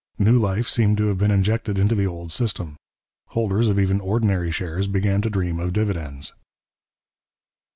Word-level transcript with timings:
New 0.17 0.35
life 0.39 0.67
seemed 0.67 0.97
to 0.97 1.05
have 1.09 1.19
been 1.19 1.29
injected 1.29 1.77
into 1.77 1.93
the 1.93 2.07
old 2.07 2.31
system. 2.31 2.75
Holders 3.27 3.67
of 3.69 3.77
even 3.77 4.01
ordinary 4.01 4.49
shares 4.49 4.87
began 4.87 5.21
to 5.21 5.29
dream 5.29 5.59
of 5.59 5.73
dividends. 5.73 6.33